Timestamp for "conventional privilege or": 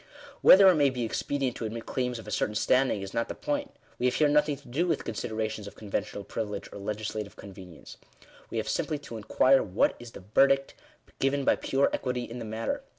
5.75-6.79